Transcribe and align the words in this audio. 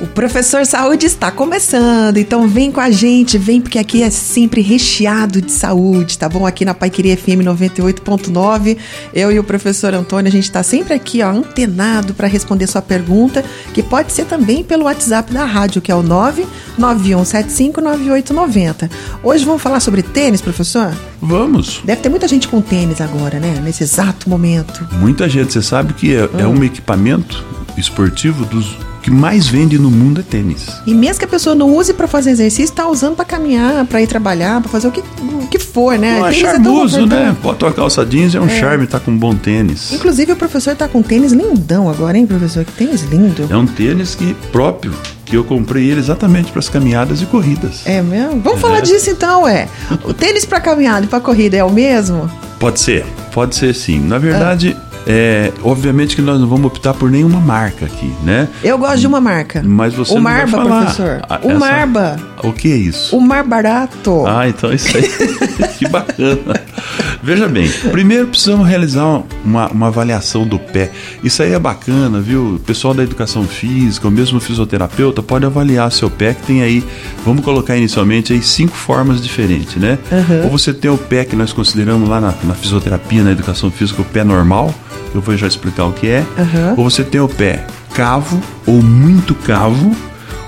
O 0.00 0.06
Professor 0.06 0.64
Saúde 0.66 1.06
está 1.06 1.30
começando, 1.30 2.16
então 2.16 2.48
vem 2.48 2.72
com 2.72 2.80
a 2.80 2.90
gente, 2.90 3.38
vem 3.38 3.60
porque 3.60 3.78
aqui 3.78 4.02
é 4.02 4.10
sempre 4.10 4.60
recheado 4.60 5.40
de 5.40 5.52
saúde, 5.52 6.18
tá 6.18 6.28
bom? 6.28 6.44
Aqui 6.44 6.64
na 6.64 6.74
Paiqueria 6.74 7.16
FM 7.16 7.44
98.9, 7.44 8.76
eu 9.14 9.30
e 9.30 9.38
o 9.38 9.44
professor 9.44 9.94
Antônio, 9.94 10.28
a 10.28 10.32
gente 10.32 10.44
está 10.44 10.62
sempre 10.62 10.94
aqui, 10.94 11.22
ó, 11.22 11.30
antenado 11.30 12.14
para 12.14 12.26
responder 12.26 12.66
sua 12.66 12.82
pergunta, 12.82 13.44
que 13.72 13.82
pode 13.82 14.12
ser 14.12 14.24
também 14.24 14.64
pelo 14.64 14.84
WhatsApp 14.84 15.32
da 15.32 15.44
rádio, 15.44 15.80
que 15.80 15.92
é 15.92 15.94
o 15.94 16.02
991759890. 16.02 18.90
Hoje 19.22 19.44
vamos 19.44 19.62
falar 19.62 19.80
sobre 19.80 20.02
tênis, 20.02 20.40
professor? 20.40 20.92
Vamos. 21.20 21.80
Deve 21.84 22.00
ter 22.00 22.08
muita 22.08 22.26
gente 22.26 22.48
com 22.48 22.60
tênis 22.60 23.00
agora, 23.00 23.38
né? 23.38 23.60
Nesse 23.62 23.84
exato 23.84 24.28
momento. 24.28 24.88
Muita 24.92 25.28
gente, 25.28 25.52
você 25.52 25.62
sabe 25.62 25.92
que 25.92 26.12
é, 26.14 26.24
hum. 26.24 26.28
é 26.38 26.46
um 26.46 26.64
equipamento 26.64 27.44
esportivo 27.76 28.44
dos 28.44 28.76
que 29.02 29.10
mais 29.10 29.46
vende 29.46 29.78
no 29.78 29.90
mundo 29.90 30.20
é 30.20 30.22
tênis. 30.22 30.68
E 30.86 30.94
mesmo 30.94 31.18
que 31.18 31.24
a 31.24 31.28
pessoa 31.28 31.54
não 31.54 31.74
use 31.74 31.92
para 31.92 32.06
fazer 32.06 32.30
exercício, 32.30 32.64
está 32.64 32.88
usando 32.88 33.16
para 33.16 33.24
caminhar, 33.24 33.84
para 33.86 34.00
ir 34.00 34.06
trabalhar, 34.06 34.60
para 34.60 34.70
fazer 34.70 34.88
o 34.88 34.92
que, 34.92 35.00
o 35.00 35.46
que 35.48 35.58
for, 35.58 35.98
né? 35.98 36.20
Não, 36.20 36.26
é 36.26 36.32
charmoso, 36.32 37.00
é 37.00 37.06
né? 37.06 37.36
Bota 37.42 37.66
uma 37.66 37.72
calça 37.72 38.06
jeans, 38.06 38.34
é 38.34 38.40
um 38.40 38.46
é. 38.46 38.60
charme, 38.60 38.86
tá 38.86 39.00
com 39.00 39.10
um 39.10 39.18
bom 39.18 39.34
tênis. 39.34 39.92
Inclusive 39.92 40.32
o 40.32 40.36
professor 40.36 40.76
tá 40.76 40.86
com 40.86 41.02
tênis 41.02 41.32
lindão 41.32 41.90
agora, 41.90 42.16
hein, 42.16 42.26
professor? 42.26 42.64
Que 42.64 42.72
tênis 42.72 43.02
lindo. 43.02 43.48
É 43.50 43.56
um 43.56 43.66
tênis 43.66 44.14
que 44.14 44.34
próprio 44.52 44.92
que 45.24 45.36
eu 45.36 45.44
comprei 45.44 45.90
ele 45.90 45.98
exatamente 45.98 46.52
para 46.52 46.60
as 46.60 46.68
caminhadas 46.68 47.20
e 47.22 47.26
corridas. 47.26 47.82
É 47.86 48.02
mesmo? 48.02 48.40
Vamos 48.40 48.58
é. 48.58 48.62
falar 48.62 48.80
disso 48.80 49.10
então, 49.10 49.48
é. 49.48 49.66
O 50.04 50.14
tênis 50.14 50.44
para 50.44 50.60
caminhada 50.60 51.06
e 51.06 51.08
para 51.08 51.20
corrida 51.20 51.56
é 51.56 51.64
o 51.64 51.70
mesmo? 51.70 52.30
Pode 52.60 52.78
ser, 52.78 53.04
pode 53.32 53.56
ser 53.56 53.74
sim. 53.74 53.98
Na 53.98 54.18
verdade, 54.18 54.76
ah 54.78 54.91
é, 55.06 55.52
obviamente 55.62 56.14
que 56.14 56.22
nós 56.22 56.40
não 56.40 56.46
vamos 56.46 56.66
optar 56.66 56.94
por 56.94 57.10
nenhuma 57.10 57.40
marca 57.40 57.86
aqui, 57.86 58.12
né? 58.22 58.48
Eu 58.62 58.78
gosto 58.78 59.00
de 59.00 59.06
uma 59.06 59.20
marca. 59.20 59.62
Mas 59.64 59.94
você 59.94 60.12
o 60.12 60.16
não 60.16 60.22
Marba, 60.22 60.56
vai 60.56 60.66
falar. 60.66 60.84
professor. 60.84 61.22
o 61.42 61.50
essa... 61.50 61.58
Marba. 61.58 62.16
O 62.42 62.52
que 62.52 62.72
é 62.72 62.76
isso? 62.76 63.16
O 63.16 63.20
Mar 63.20 63.44
Barato. 63.44 64.24
Ah, 64.26 64.48
então 64.48 64.72
isso 64.72 64.96
aí. 64.96 65.02
que 65.78 65.88
bacana. 65.88 66.60
Veja 67.22 67.46
bem, 67.46 67.70
primeiro 67.92 68.26
precisamos 68.26 68.66
realizar 68.66 69.22
uma, 69.44 69.68
uma 69.68 69.86
avaliação 69.86 70.44
do 70.44 70.58
pé. 70.58 70.90
Isso 71.22 71.40
aí 71.42 71.52
é 71.52 71.58
bacana, 71.58 72.20
viu? 72.20 72.56
O 72.56 72.58
pessoal 72.58 72.92
da 72.92 73.02
educação 73.04 73.44
física, 73.44 74.08
ou 74.08 74.12
mesmo 74.12 74.40
fisioterapeuta, 74.40 75.22
pode 75.22 75.46
avaliar 75.46 75.90
seu 75.92 76.10
pé, 76.10 76.34
que 76.34 76.42
tem 76.42 76.62
aí, 76.62 76.84
vamos 77.24 77.44
colocar 77.44 77.76
inicialmente 77.76 78.32
aí 78.32 78.42
cinco 78.42 78.76
formas 78.76 79.22
diferentes, 79.22 79.76
né? 79.76 79.98
Uhum. 80.10 80.44
Ou 80.44 80.50
você 80.50 80.74
tem 80.74 80.90
o 80.90 80.98
pé 80.98 81.24
que 81.24 81.36
nós 81.36 81.52
consideramos 81.52 82.08
lá 82.08 82.20
na, 82.20 82.34
na 82.42 82.54
fisioterapia, 82.54 83.22
na 83.22 83.30
educação 83.30 83.70
física, 83.70 84.02
o 84.02 84.04
pé 84.04 84.24
normal, 84.24 84.74
eu 85.14 85.20
vou 85.20 85.36
já 85.36 85.46
explicar 85.46 85.86
o 85.86 85.92
que 85.92 86.08
é. 86.08 86.24
Uhum. 86.38 86.74
Ou 86.78 86.90
você 86.90 87.04
tem 87.04 87.20
o 87.20 87.28
pé 87.28 87.66
cavo 87.94 88.40
ou 88.66 88.82
muito 88.82 89.34
cavo, 89.34 89.94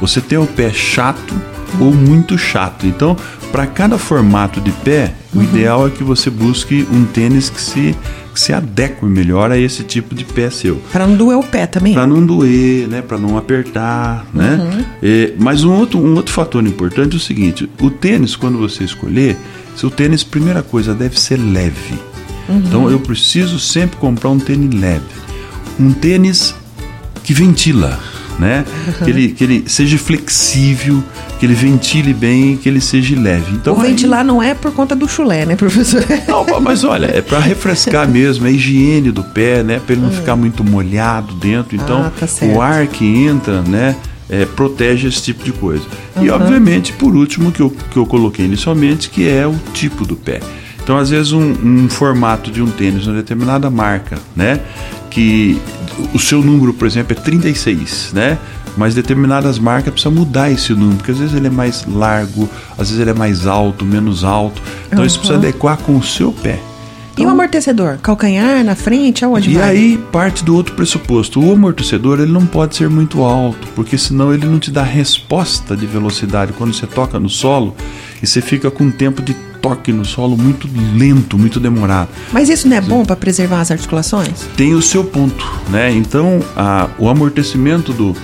você 0.00 0.20
tem 0.20 0.38
o 0.38 0.46
pé 0.46 0.70
chato 0.70 1.34
ou 1.80 1.92
muito 1.92 2.38
chato. 2.38 2.86
Então, 2.86 3.16
para 3.50 3.66
cada 3.66 3.98
formato 3.98 4.60
de 4.60 4.70
pé, 4.70 5.14
uhum. 5.34 5.40
o 5.40 5.44
ideal 5.44 5.86
é 5.86 5.90
que 5.90 6.04
você 6.04 6.30
busque 6.30 6.86
um 6.92 7.04
tênis 7.04 7.50
que 7.50 7.60
se 7.60 7.96
que 8.32 8.40
se 8.40 8.52
adeque 8.52 9.04
melhor 9.04 9.50
a 9.50 9.58
esse 9.58 9.84
tipo 9.84 10.14
de 10.14 10.24
pé 10.24 10.48
seu. 10.48 10.76
Para 10.90 11.06
não 11.06 11.14
doer 11.16 11.36
o 11.36 11.42
pé 11.42 11.66
também. 11.66 11.92
Para 11.92 12.06
não 12.06 12.24
doer, 12.24 12.88
né? 12.88 13.02
Para 13.02 13.18
não 13.18 13.36
apertar, 13.36 14.24
né? 14.32 14.58
Uhum. 14.58 14.84
É, 15.02 15.32
mas 15.38 15.64
um 15.64 15.72
outro, 15.74 15.98
um 15.98 16.14
outro 16.14 16.32
fator 16.32 16.66
importante 16.66 17.12
é 17.14 17.16
o 17.16 17.20
seguinte: 17.20 17.68
o 17.80 17.90
tênis, 17.90 18.34
quando 18.34 18.56
você 18.56 18.84
escolher, 18.84 19.36
seu 19.76 19.90
tênis, 19.90 20.24
primeira 20.24 20.62
coisa, 20.62 20.94
deve 20.94 21.20
ser 21.20 21.36
leve. 21.36 21.98
Uhum. 22.48 22.58
Então 22.58 22.90
eu 22.90 23.00
preciso 23.00 23.58
sempre 23.58 23.96
comprar 23.96 24.30
um 24.30 24.38
tênis 24.38 24.74
leve. 24.74 25.04
Um 25.78 25.92
tênis 25.92 26.54
que 27.22 27.32
ventila, 27.32 27.98
né? 28.38 28.64
Uhum. 28.86 29.04
Que, 29.04 29.10
ele, 29.10 29.28
que 29.28 29.44
ele 29.44 29.64
seja 29.66 29.96
flexível, 29.96 31.02
que 31.38 31.46
ele 31.46 31.54
ventile 31.54 32.12
bem, 32.12 32.56
que 32.56 32.68
ele 32.68 32.80
seja 32.80 33.18
leve. 33.18 33.52
Então, 33.52 33.74
o 33.74 33.80
ventilar 33.80 34.20
aí... 34.20 34.26
não 34.26 34.42
é 34.42 34.54
por 34.54 34.72
conta 34.72 34.94
do 34.94 35.08
chulé, 35.08 35.44
né, 35.46 35.56
professor? 35.56 36.04
Não, 36.28 36.60
mas 36.60 36.84
olha, 36.84 37.06
é 37.06 37.20
para 37.20 37.38
refrescar 37.38 38.08
mesmo, 38.08 38.46
é 38.46 38.50
a 38.50 38.52
higiene 38.52 39.10
do 39.10 39.22
pé, 39.22 39.62
né? 39.62 39.80
Para 39.84 39.94
ele 39.94 40.02
não 40.02 40.10
uhum. 40.10 40.16
ficar 40.16 40.36
muito 40.36 40.64
molhado 40.64 41.34
dentro. 41.34 41.76
Então, 41.76 42.02
ah, 42.02 42.12
tá 42.18 42.46
o 42.46 42.60
ar 42.60 42.86
que 42.86 43.04
entra, 43.04 43.62
né? 43.62 43.96
É, 44.30 44.46
protege 44.46 45.08
esse 45.08 45.22
tipo 45.22 45.44
de 45.44 45.52
coisa. 45.52 45.84
Uhum. 46.16 46.24
E, 46.24 46.30
obviamente, 46.30 46.92
por 46.92 47.14
último, 47.14 47.52
que 47.52 47.60
eu, 47.60 47.70
que 47.70 47.96
eu 47.96 48.06
coloquei 48.06 48.46
inicialmente, 48.46 49.10
que 49.10 49.28
é 49.28 49.46
o 49.46 49.54
tipo 49.74 50.06
do 50.06 50.16
pé. 50.16 50.40
Então, 50.82 50.98
às 50.98 51.10
vezes, 51.10 51.32
um, 51.32 51.52
um 51.62 51.88
formato 51.88 52.50
de 52.50 52.60
um 52.60 52.70
tênis, 52.70 53.06
uma 53.06 53.16
determinada 53.16 53.70
marca, 53.70 54.18
né? 54.34 54.60
Que 55.10 55.60
o 56.12 56.18
seu 56.18 56.42
número, 56.42 56.72
por 56.72 56.86
exemplo, 56.86 57.16
é 57.16 57.20
36, 57.20 58.10
né? 58.12 58.38
Mas 58.76 58.94
determinadas 58.94 59.58
marcas 59.58 59.92
precisam 59.92 60.12
mudar 60.12 60.50
esse 60.50 60.72
número, 60.72 60.96
porque 60.96 61.12
às 61.12 61.18
vezes 61.18 61.34
ele 61.34 61.46
é 61.46 61.50
mais 61.50 61.84
largo, 61.86 62.48
às 62.72 62.88
vezes 62.88 62.98
ele 62.98 63.10
é 63.10 63.14
mais 63.14 63.46
alto, 63.46 63.84
menos 63.84 64.24
alto. 64.24 64.62
Então 64.86 65.00
uhum. 65.00 65.06
isso 65.06 65.18
precisa 65.18 65.38
adequar 65.38 65.76
com 65.76 65.96
o 65.96 66.02
seu 66.02 66.32
pé. 66.32 66.58
Então, 67.12 67.24
e 67.24 67.26
o 67.26 67.30
amortecedor? 67.30 67.98
Calcanhar 67.98 68.64
na 68.64 68.74
frente? 68.74 69.24
Aonde 69.24 69.50
e 69.50 69.54
vai? 69.54 69.68
aí 69.68 69.98
parte 70.10 70.42
do 70.42 70.56
outro 70.56 70.74
pressuposto. 70.74 71.40
O 71.40 71.52
amortecedor 71.52 72.20
ele 72.20 72.32
não 72.32 72.46
pode 72.46 72.74
ser 72.74 72.88
muito 72.88 73.22
alto, 73.22 73.68
porque 73.74 73.98
senão 73.98 74.32
ele 74.32 74.46
não 74.46 74.58
te 74.58 74.70
dá 74.70 74.82
resposta 74.82 75.76
de 75.76 75.86
velocidade 75.86 76.52
quando 76.54 76.72
você 76.72 76.86
toca 76.86 77.20
no 77.20 77.28
solo 77.28 77.76
e 78.22 78.26
você 78.26 78.40
fica 78.40 78.70
com 78.70 78.84
um 78.84 78.90
tempo 78.90 79.20
de 79.20 79.36
toque 79.62 79.92
no 79.92 80.04
solo 80.04 80.36
muito 80.36 80.68
lento, 80.94 81.38
muito 81.38 81.60
demorado. 81.60 82.08
Mas 82.32 82.48
isso 82.48 82.68
não 82.68 82.76
é 82.76 82.80
bom 82.80 83.04
para 83.04 83.16
preservar 83.16 83.60
as 83.60 83.70
articulações? 83.70 84.42
Tem 84.56 84.74
o 84.74 84.82
seu 84.82 85.04
ponto, 85.04 85.48
né? 85.70 85.90
Então, 85.92 86.40
a, 86.56 86.90
o 86.98 87.08
amortecimento 87.08 87.92
do, 87.92 88.14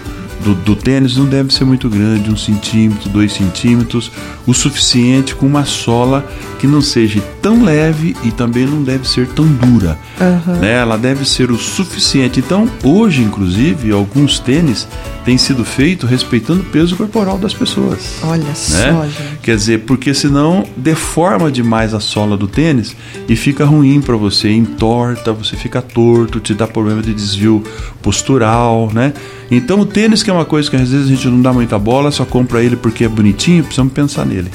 do, 0.45 0.55
do, 0.57 0.77
tênis 0.77 1.17
não 1.17 1.27
deve 1.27 1.55
ser 1.55 1.65
muito 1.65 1.89
grande, 1.89 2.31
um 2.31 2.37
centímetro, 2.37 3.09
dois 3.09 3.33
centímetros, 3.33 4.11
o 4.47 4.53
suficiente 4.53 5.35
com 5.35 5.47
uma 5.47 5.65
sola 5.65 6.29
que 6.59 6.67
não 6.67 6.83
seja 6.83 7.23
tão 7.49 7.65
leve 7.65 8.15
e 8.23 8.31
também 8.31 8.67
não 8.67 8.83
deve 8.83 9.09
ser 9.09 9.27
tão 9.29 9.47
dura. 9.47 9.97
Uhum. 10.21 10.57
Né? 10.57 10.75
Ela 10.75 10.99
deve 10.99 11.25
ser 11.25 11.51
o 11.51 11.57
suficiente. 11.57 12.41
Então, 12.41 12.69
hoje, 12.85 13.23
inclusive, 13.23 13.91
alguns 13.91 14.39
tênis 14.39 14.87
têm 15.25 15.39
sido 15.39 15.65
feitos 15.65 16.11
respeitando 16.11 16.61
o 16.61 16.65
peso 16.65 16.95
corporal 16.95 17.39
das 17.39 17.55
pessoas. 17.55 18.17
Olha 18.23 18.45
né? 18.45 18.55
só, 18.55 19.03
gente. 19.07 19.39
Quer 19.43 19.57
dizer, 19.57 19.79
porque 19.87 20.13
senão 20.13 20.63
deforma 20.77 21.51
demais 21.51 21.95
a 21.95 22.01
sola 22.01 22.37
do 22.37 22.47
tênis 22.47 22.95
e 23.27 23.35
fica 23.35 23.65
ruim 23.65 24.03
para 24.03 24.17
você, 24.17 24.51
entorta, 24.51 25.33
você 25.33 25.57
fica 25.57 25.81
torto, 25.81 26.41
te 26.41 26.53
dá 26.53 26.67
problema 26.67 27.01
de 27.01 27.15
desvio 27.15 27.65
postural, 28.03 28.91
né? 28.93 29.15
Então 29.51 29.81
o 29.81 29.87
tênis 29.87 30.23
que 30.23 30.29
é 30.29 30.33
uma 30.35 30.45
coisa 30.45 30.69
que 30.69 30.77
às 30.77 30.91
vezes 30.91 31.07
a 31.07 31.09
gente 31.09 31.27
não 31.29 31.41
dá 31.41 31.51
muita 31.51 31.79
bola, 31.79 32.11
só 32.11 32.27
compra 32.27 32.63
ele 32.63 32.77
porque 32.77 33.05
é 33.05 33.09
bonitinho, 33.09 33.63
precisamos 33.65 33.95
pensar 33.95 34.27
nele. 34.27 34.51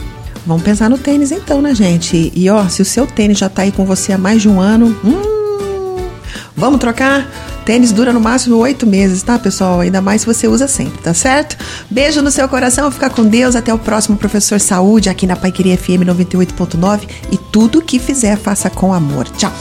Vamos 0.46 0.64
pensar 0.64 0.90
no 0.90 0.98
tênis 0.98 1.32
então, 1.32 1.62
né, 1.62 1.74
gente? 1.74 2.32
E 2.36 2.50
ó, 2.50 2.68
se 2.68 2.82
o 2.82 2.86
seu 2.86 3.08
tênis 3.08 3.38
já 3.38 3.48
tá 3.48 3.62
aí 3.62 3.72
com 3.72 3.86
você 3.86 4.12
há 4.12 4.18
mais 4.18 4.42
de 4.42 4.50
um 4.50 4.60
ano, 4.60 4.96
hum, 5.04 6.10
vamos 6.56 6.80
trocar? 6.80 7.28
Tênis 7.66 7.94
dura 7.94 8.12
no 8.12 8.20
máximo 8.20 8.58
oito 8.58 8.86
meses, 8.86 9.24
tá, 9.24 9.40
pessoal? 9.40 9.80
Ainda 9.80 10.02
mais 10.02 10.22
se 10.22 10.28
você 10.28 10.48
usa 10.48 10.68
sempre, 10.68 11.02
tá 11.02 11.14
certo? 11.14 11.58
Beijo 11.90 12.22
no 12.22 12.30
seu 12.30 12.48
coração, 12.50 12.92
fica 12.92 13.10
com 13.10 13.24
Deus. 13.24 13.56
Até 13.56 13.74
o 13.74 13.80
próximo 13.80 14.18
Professor 14.18 14.60
Saúde 14.60 15.10
aqui 15.10 15.26
na 15.26 15.38
Paiqueria 15.38 15.78
FM 15.78 16.04
98.9. 16.06 17.08
E 17.32 17.38
tudo 17.38 17.82
que 17.82 18.00
fizer, 18.00 18.38
faça 18.38 18.70
com 18.70 18.94
amor. 18.94 19.30
Tchau. 19.30 19.54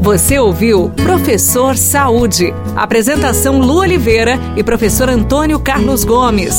Você 0.00 0.38
ouviu 0.38 0.88
Professor 0.90 1.76
Saúde. 1.76 2.54
Apresentação 2.76 3.58
Lu 3.58 3.78
Oliveira 3.78 4.38
e 4.56 4.62
professor 4.62 5.08
Antônio 5.08 5.58
Carlos 5.58 6.04
Gomes. 6.04 6.54